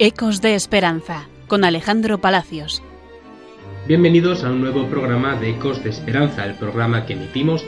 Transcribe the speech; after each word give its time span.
Ecos 0.00 0.40
de 0.40 0.54
Esperanza 0.54 1.26
con 1.48 1.64
Alejandro 1.64 2.20
Palacios. 2.20 2.84
Bienvenidos 3.88 4.44
a 4.44 4.52
un 4.52 4.60
nuevo 4.60 4.86
programa 4.86 5.34
de 5.34 5.50
Ecos 5.50 5.82
de 5.82 5.90
Esperanza, 5.90 6.46
el 6.46 6.54
programa 6.54 7.04
que 7.04 7.14
emitimos 7.14 7.64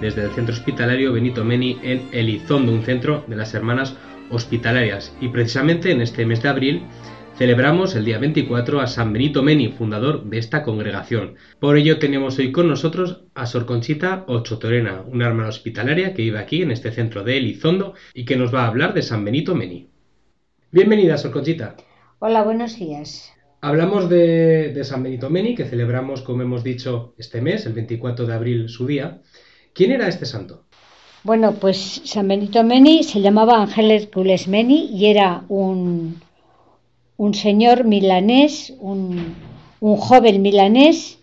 desde 0.00 0.24
el 0.24 0.32
Centro 0.32 0.56
Hospitalario 0.56 1.12
Benito 1.12 1.44
Meni 1.44 1.78
en 1.84 2.02
Elizondo, 2.10 2.72
un 2.72 2.82
centro 2.82 3.24
de 3.28 3.36
las 3.36 3.54
Hermanas 3.54 3.94
Hospitalarias. 4.28 5.16
Y 5.20 5.28
precisamente 5.28 5.92
en 5.92 6.00
este 6.00 6.26
mes 6.26 6.42
de 6.42 6.48
abril 6.48 6.82
celebramos 7.36 7.94
el 7.94 8.04
día 8.04 8.18
24 8.18 8.80
a 8.80 8.88
San 8.88 9.12
Benito 9.12 9.44
Meni, 9.44 9.68
fundador 9.68 10.24
de 10.24 10.38
esta 10.38 10.64
congregación. 10.64 11.36
Por 11.60 11.76
ello 11.76 12.00
tenemos 12.00 12.40
hoy 12.40 12.50
con 12.50 12.66
nosotros 12.66 13.22
a 13.36 13.46
Sor 13.46 13.66
Conchita 13.66 14.24
Ochotorena, 14.26 15.02
una 15.06 15.28
hermana 15.28 15.50
hospitalaria 15.50 16.12
que 16.12 16.22
vive 16.22 16.40
aquí 16.40 16.60
en 16.60 16.72
este 16.72 16.90
centro 16.90 17.22
de 17.22 17.36
Elizondo 17.36 17.94
y 18.14 18.24
que 18.24 18.34
nos 18.34 18.52
va 18.52 18.64
a 18.64 18.66
hablar 18.66 18.94
de 18.94 19.02
San 19.02 19.24
Benito 19.24 19.54
Meni. 19.54 19.87
Bienvenida, 20.70 21.16
Sor 21.16 21.30
Conchita. 21.30 21.76
Hola, 22.18 22.42
buenos 22.42 22.78
días. 22.78 23.32
Hablamos 23.62 24.10
de, 24.10 24.78
San 24.84 25.02
Benito 25.02 25.30
Meni, 25.30 25.54
que 25.54 25.64
celebramos, 25.64 26.20
como 26.20 26.42
hemos 26.42 26.62
dicho, 26.62 27.14
este 27.16 27.40
mes, 27.40 27.64
el 27.64 27.72
24 27.72 28.26
de 28.26 28.34
abril, 28.34 28.68
su 28.68 28.86
día. 28.86 29.22
¿Quién 29.72 29.92
era 29.92 30.08
este 30.08 30.26
santo? 30.26 30.64
Bueno, 31.24 31.54
pues 31.54 32.02
San 32.04 32.28
Benito 32.28 32.62
Meni 32.64 33.02
se 33.02 33.22
llamaba 33.22 33.62
Ángel 33.62 33.90
Hércules 33.90 34.46
Meni 34.46 34.90
y 34.92 35.06
era 35.06 35.44
un, 35.48 36.20
un 37.16 37.32
señor 37.32 37.84
milanés, 37.84 38.74
un, 38.78 39.36
joven 39.80 40.42
milanés 40.42 41.18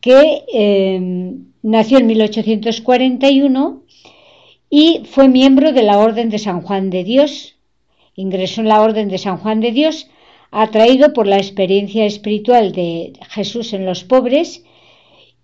que 0.00 0.42
eh, 0.52 1.36
nació 1.62 1.98
en 1.98 2.08
1841 2.08 3.82
y 4.68 5.02
fue 5.08 5.28
miembro 5.28 5.72
de 5.72 5.82
la 5.84 5.98
Orden 5.98 6.28
de 6.28 6.40
San 6.40 6.60
Juan 6.60 6.90
de 6.90 7.04
Dios 7.04 7.54
ingresó 8.14 8.60
en 8.60 8.68
la 8.68 8.82
Orden 8.82 9.08
de 9.08 9.18
San 9.18 9.38
Juan 9.38 9.60
de 9.60 9.72
Dios, 9.72 10.08
atraído 10.50 11.12
por 11.12 11.26
la 11.26 11.36
experiencia 11.36 12.04
espiritual 12.04 12.72
de 12.72 13.12
Jesús 13.30 13.72
en 13.72 13.86
los 13.86 14.04
pobres 14.04 14.64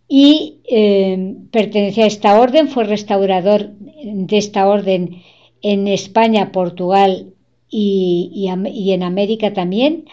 y 0.08 0.58
eh, 0.68 1.34
pertenecía 1.50 2.04
a 2.04 2.08
esta 2.08 2.40
orden, 2.40 2.68
fue 2.68 2.84
restaurador 2.84 3.70
de 4.02 4.38
esta 4.38 4.68
orden 4.68 5.22
en 5.62 5.88
España, 5.88 6.52
Portugal 6.52 7.34
y, 7.68 8.48
y 8.72 8.92
en 8.92 9.02
América 9.02 9.52
también, 9.52 10.06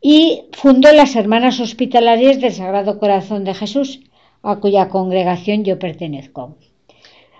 y 0.00 0.42
fundó 0.52 0.92
las 0.92 1.16
Hermanas 1.16 1.60
Hospitalarias 1.60 2.40
del 2.40 2.52
Sagrado 2.52 2.98
Corazón 2.98 3.44
de 3.44 3.54
Jesús, 3.54 4.00
a 4.42 4.56
cuya 4.56 4.88
congregación 4.88 5.64
yo 5.64 5.78
pertenezco. 5.78 6.56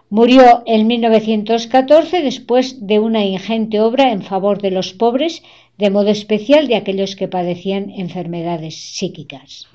Murió 0.09 0.62
en 0.67 0.87
1914 0.87 2.23
después 2.23 2.87
de 2.87 3.01
una 3.01 3.25
ingente 3.25 3.81
obra 3.81 4.12
en 4.12 4.23
favor 4.23 4.62
de 4.62 4.71
los 4.71 4.93
pobres, 4.93 5.43
de 5.79 5.91
modo 5.91 6.11
especial 6.11 6.69
de 6.69 6.77
aquellos 6.77 7.17
que 7.17 7.27
padecían 7.27 7.91
enfermedades 7.91 8.77
psíquicas. 8.77 9.67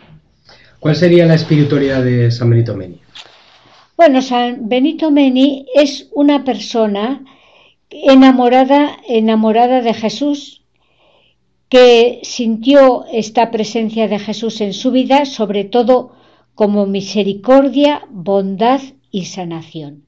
¿Cuál 0.80 0.96
sería 0.96 1.26
la 1.26 1.36
espiritualidad 1.36 2.04
de 2.04 2.32
San 2.32 2.50
Benito 2.50 2.76
Meni? 2.76 2.98
Bueno, 3.98 4.22
San 4.22 4.70
Benito 4.70 5.12
Meni 5.12 5.66
es 5.76 6.10
una 6.14 6.44
persona 6.46 7.24
enamorada, 7.90 8.98
enamorada 9.08 9.82
de 9.82 9.94
Jesús, 9.94 10.62
que 11.68 12.20
sintió 12.24 13.06
esta 13.12 13.52
presencia 13.52 14.08
de 14.08 14.18
Jesús 14.18 14.62
en 14.62 14.74
su 14.74 14.92
vida, 14.92 15.26
sobre 15.26 15.66
todo 15.66 16.14
como 16.56 16.86
misericordia, 16.86 18.02
bondad 18.10 18.82
y 19.12 19.26
sanación. 19.26 20.06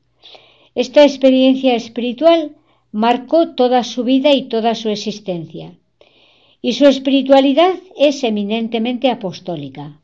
Esta 0.75 1.03
experiencia 1.03 1.75
espiritual 1.75 2.55
marcó 2.91 3.53
toda 3.53 3.83
su 3.83 4.03
vida 4.03 4.33
y 4.33 4.43
toda 4.43 4.73
su 4.73 4.89
existencia. 4.89 5.73
Y 6.63 6.73
su 6.73 6.87
espiritualidad 6.87 7.73
es 7.95 8.23
eminentemente 8.23 9.09
apostólica. 9.09 9.99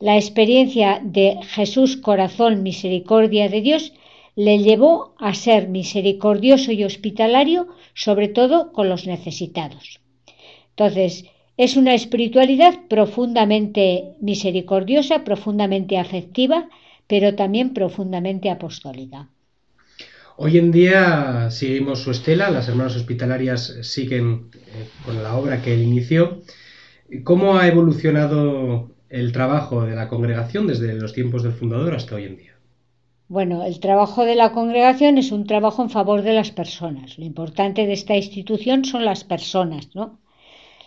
La 0.00 0.16
experiencia 0.16 1.00
de 1.04 1.38
Jesús 1.42 1.96
corazón 1.96 2.62
misericordia 2.62 3.48
de 3.48 3.60
Dios 3.60 3.92
le 4.34 4.58
llevó 4.58 5.14
a 5.18 5.34
ser 5.34 5.68
misericordioso 5.68 6.72
y 6.72 6.82
hospitalario, 6.82 7.68
sobre 7.94 8.28
todo 8.28 8.72
con 8.72 8.88
los 8.88 9.06
necesitados. 9.06 10.00
Entonces, 10.70 11.26
es 11.56 11.76
una 11.76 11.94
espiritualidad 11.94 12.74
profundamente 12.88 14.14
misericordiosa, 14.20 15.22
profundamente 15.22 15.98
afectiva, 15.98 16.68
pero 17.06 17.34
también 17.34 17.74
profundamente 17.74 18.48
apostólica. 18.50 19.28
Hoy 20.36 20.58
en 20.58 20.70
día 20.72 21.50
seguimos 21.50 22.02
su 22.02 22.10
estela, 22.10 22.50
las 22.50 22.68
hermanas 22.68 22.96
hospitalarias 22.96 23.76
siguen 23.82 24.50
eh, 24.54 24.88
con 25.04 25.22
la 25.22 25.34
obra 25.36 25.60
que 25.60 25.74
él 25.74 25.82
inició. 25.82 26.42
¿Cómo 27.24 27.58
ha 27.58 27.66
evolucionado 27.66 28.90
el 29.08 29.32
trabajo 29.32 29.82
de 29.84 29.96
la 29.96 30.08
congregación 30.08 30.66
desde 30.66 30.94
los 30.94 31.12
tiempos 31.12 31.42
del 31.42 31.52
fundador 31.52 31.94
hasta 31.94 32.14
hoy 32.14 32.24
en 32.24 32.36
día? 32.36 32.54
Bueno, 33.28 33.64
el 33.64 33.80
trabajo 33.80 34.24
de 34.24 34.34
la 34.34 34.52
congregación 34.52 35.18
es 35.18 35.32
un 35.32 35.46
trabajo 35.46 35.82
en 35.82 35.90
favor 35.90 36.22
de 36.22 36.32
las 36.32 36.50
personas. 36.52 37.18
Lo 37.18 37.24
importante 37.24 37.86
de 37.86 37.92
esta 37.92 38.16
institución 38.16 38.84
son 38.84 39.04
las 39.04 39.24
personas, 39.24 39.90
¿no? 39.94 40.19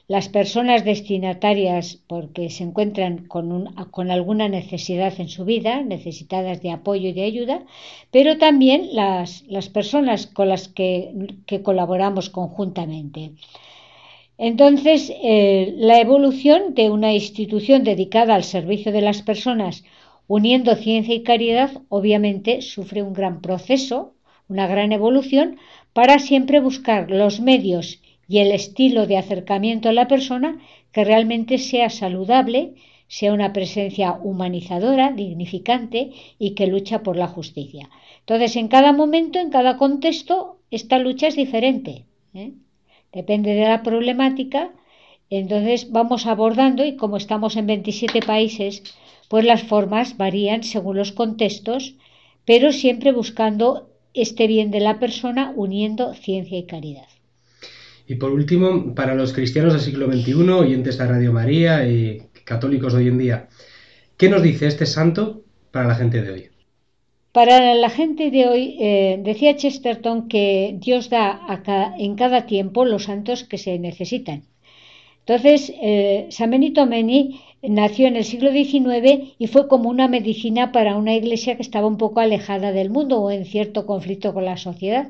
Las 0.07 0.27
personas 0.27 0.83
destinatarias 0.83 2.03
porque 2.07 2.49
se 2.49 2.63
encuentran 2.63 3.25
con, 3.25 3.73
con, 3.91 4.11
alguna 4.11 4.49
necesidad 4.49 5.13
en 5.19 5.29
su 5.29 5.45
vida, 5.45 5.81
necesitadas 5.81 6.61
de 6.61 6.71
apoyo 6.71 7.09
y 7.09 7.13
de 7.13 7.23
ayuda, 7.23 7.63
pero 8.11 8.37
también 8.37 8.89
las, 8.93 9.43
las 9.47 9.69
personas 9.69 10.27
con 10.27 10.49
las 10.49 10.67
que, 10.67 11.13
colaboramos 11.63 12.29
conjuntamente. 12.29 13.31
Entonces, 14.37 15.11
eh, 15.23 15.73
la 15.77 15.99
evolución 16.01 16.73
de 16.73 16.89
una 16.89 17.13
institución 17.13 17.83
dedicada 17.83 18.35
al 18.35 18.43
servicio 18.43 18.91
de 18.91 19.01
las 19.01 19.21
personas, 19.21 19.85
uniendo 20.27 20.75
ciencia 20.75 21.15
y 21.15 21.23
caridad, 21.23 21.71
obviamente 21.87 22.61
sufre 22.61 23.03
un 23.03 23.13
gran 23.13 23.41
proceso, 23.41 24.15
una 24.49 24.67
gran 24.67 24.91
evolución, 24.91 25.57
para 25.93 26.19
siempre 26.19 26.59
buscar 26.59 27.09
los 27.09 27.39
medios 27.39 28.02
y 28.27 28.39
el 28.39 28.51
estilo 28.51 29.07
de 29.07 29.17
acercamiento 29.17 29.89
a 29.89 29.93
la 29.93 30.07
persona 30.07 30.59
que 30.91 31.03
realmente 31.03 31.57
sea 31.57 31.89
saludable, 31.89 32.75
sea 33.07 33.33
una 33.33 33.53
presencia 33.53 34.13
humanizadora, 34.13 35.11
dignificante 35.11 36.11
y 36.39 36.51
que 36.51 36.67
lucha 36.67 37.03
por 37.03 37.17
la 37.17 37.27
justicia. 37.27 37.89
Entonces, 38.19 38.55
en 38.55 38.67
cada 38.67 38.93
momento, 38.93 39.39
en 39.39 39.49
cada 39.49 39.77
contexto, 39.77 40.59
esta 40.71 40.97
lucha 40.99 41.27
es 41.27 41.35
diferente. 41.35 42.05
¿eh? 42.33 42.53
Depende 43.11 43.53
de 43.53 43.67
la 43.67 43.83
problemática. 43.83 44.71
Entonces, 45.29 45.91
vamos 45.91 46.25
abordando 46.25 46.85
y 46.85 46.95
como 46.95 47.17
estamos 47.17 47.55
en 47.55 47.67
27 47.67 48.21
países, 48.21 48.83
pues 49.27 49.45
las 49.45 49.63
formas 49.63 50.17
varían 50.17 50.63
según 50.63 50.97
los 50.97 51.11
contextos, 51.11 51.95
pero 52.45 52.71
siempre 52.71 53.11
buscando 53.11 53.89
este 54.13 54.47
bien 54.47 54.71
de 54.71 54.79
la 54.79 54.99
persona 54.99 55.53
uniendo 55.55 56.13
ciencia 56.13 56.57
y 56.57 56.65
caridad. 56.65 57.12
Y 58.07 58.15
por 58.15 58.31
último, 58.31 58.93
para 58.93 59.15
los 59.15 59.33
cristianos 59.33 59.73
del 59.73 59.81
siglo 59.81 60.11
XXI, 60.11 60.49
oyentes 60.49 60.97
de 60.97 61.07
Radio 61.07 61.31
María 61.31 61.87
y 61.87 62.21
católicos 62.43 62.93
de 62.93 62.99
hoy 62.99 63.07
en 63.07 63.17
día, 63.17 63.47
¿qué 64.17 64.29
nos 64.29 64.43
dice 64.43 64.67
este 64.67 64.85
santo 64.85 65.43
para 65.71 65.87
la 65.87 65.95
gente 65.95 66.21
de 66.21 66.31
hoy? 66.31 66.49
Para 67.31 67.73
la 67.73 67.89
gente 67.89 68.29
de 68.29 68.47
hoy, 68.47 68.77
eh, 68.79 69.19
decía 69.23 69.55
Chesterton 69.55 70.27
que 70.27 70.75
Dios 70.79 71.09
da 71.09 71.41
en 71.97 72.15
cada 72.15 72.45
tiempo 72.45 72.85
los 72.85 73.05
santos 73.05 73.43
que 73.43 73.57
se 73.57 73.79
necesitan. 73.79 74.43
Entonces, 75.25 75.73
eh, 75.81 76.27
San 76.29 76.51
Benito 76.51 76.85
Meni 76.85 77.41
nació 77.61 78.07
en 78.07 78.17
el 78.17 78.25
siglo 78.25 78.51
XIX 78.51 79.33
y 79.39 79.47
fue 79.47 79.67
como 79.69 79.89
una 79.89 80.09
medicina 80.09 80.71
para 80.73 80.97
una 80.97 81.15
iglesia 81.15 81.55
que 81.55 81.61
estaba 81.61 81.87
un 81.87 81.97
poco 81.97 82.19
alejada 82.19 82.73
del 82.73 82.89
mundo 82.89 83.21
o 83.21 83.31
en 83.31 83.45
cierto 83.45 83.85
conflicto 83.85 84.33
con 84.33 84.45
la 84.45 84.57
sociedad. 84.57 85.09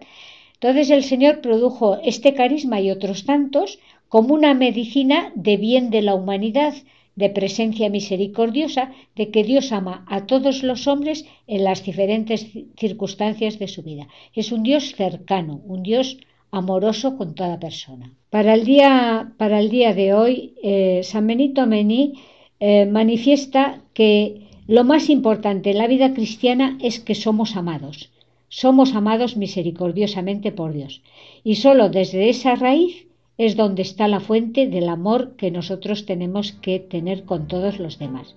Entonces 0.63 0.92
el 0.92 1.04
Señor 1.04 1.42
produjo 1.42 1.98
este 2.06 2.33
carisma 2.33 2.80
y 2.80 2.89
otros 2.89 3.25
tantos 3.25 3.80
como 4.07 4.33
una 4.33 4.54
medicina 4.54 5.33
de 5.36 5.57
bien 5.57 5.89
de 5.89 6.01
la 6.01 6.15
humanidad, 6.15 6.74
de 7.18 7.30
presencia 7.30 7.89
misericordiosa, 7.89 8.94
de 9.18 9.30
que 9.30 9.44
Dios 9.44 9.74
ama 9.74 10.06
a 10.07 10.25
todos 10.25 10.63
los 10.63 10.88
hombres 10.88 11.25
en 11.48 11.65
las 11.65 11.83
diferentes 11.83 12.48
circunstancias 12.77 13.60
de 13.60 13.68
su 13.68 13.83
vida. 13.83 14.07
Es 14.33 14.54
un 14.54 14.63
Dios 14.63 14.95
cercano, 14.95 15.60
un 15.65 15.83
Dios 15.83 16.18
amoroso 16.50 17.18
con 17.18 17.36
toda 17.36 17.60
persona. 17.60 18.13
Para 18.30 18.54
el 18.54 18.63
día, 18.63 19.33
para 19.38 19.60
el 19.60 19.69
día 19.69 19.94
de 19.94 20.13
hoy, 20.13 20.54
eh, 20.63 21.01
San 21.04 21.27
Benito 21.27 21.68
Meni 21.68 22.13
eh, 22.62 22.86
manifiesta 22.86 23.81
que 23.94 24.48
lo 24.68 24.86
más 24.86 25.10
importante 25.10 25.71
en 25.71 25.77
la 25.80 25.88
vida 25.88 26.13
cristiana 26.13 26.77
es 26.80 27.01
que 27.01 27.15
somos 27.15 27.57
amados 27.57 28.12
somos 28.54 28.94
amados 28.94 29.36
misericordiosamente 29.36 30.52
por 30.52 30.74
Dios. 30.74 31.02
Y 31.44 31.56
sólo 31.56 31.90
desde 31.90 32.30
esa 32.30 32.54
raíz 32.54 33.08
es 33.40 33.56
donde 33.56 33.82
está 33.82 34.08
la 34.08 34.20
fuente 34.20 34.68
del 34.68 34.90
amor 34.90 35.32
que 35.38 35.50
nosotros 35.50 36.06
tenemos 36.06 36.52
que 36.62 36.80
tener 36.80 37.24
con 37.24 37.48
todos 37.48 37.80
los 37.80 37.98
demás. 37.98 38.36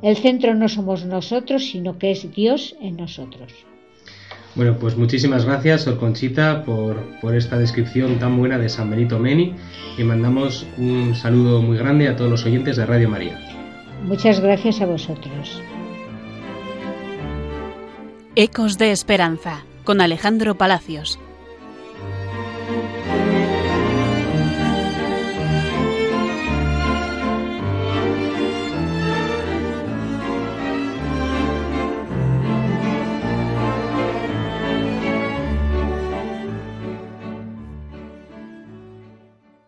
El 0.00 0.16
centro 0.16 0.54
no 0.54 0.70
somos 0.70 1.04
nosotros, 1.04 1.66
sino 1.66 1.98
que 1.98 2.12
es 2.12 2.34
Dios 2.34 2.76
en 2.80 2.96
nosotros. 2.96 3.52
Bueno, 4.54 4.78
pues 4.80 4.96
muchísimas 4.96 5.44
gracias, 5.44 5.82
Sor 5.82 5.98
Conchita, 5.98 6.64
por, 6.64 7.20
por 7.20 7.36
esta 7.36 7.58
descripción 7.58 8.18
tan 8.18 8.38
buena 8.38 8.56
de 8.56 8.70
San 8.70 8.88
Benito 8.88 9.18
Meni 9.18 9.54
y 9.98 10.02
mandamos 10.02 10.66
un 10.78 11.14
saludo 11.14 11.60
muy 11.60 11.76
grande 11.76 12.08
a 12.08 12.16
todos 12.16 12.30
los 12.30 12.46
oyentes 12.46 12.78
de 12.78 12.86
Radio 12.86 13.10
María. 13.10 13.38
Muchas 14.02 14.40
gracias 14.40 14.80
a 14.80 14.86
vosotros. 14.86 15.60
Ecos 18.40 18.78
de 18.78 18.92
Esperanza, 18.92 19.64
con 19.82 20.00
Alejandro 20.00 20.56
Palacios. 20.56 21.18